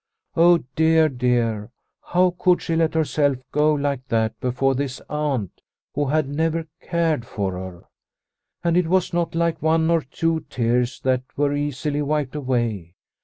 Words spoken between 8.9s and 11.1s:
not like one or two tears,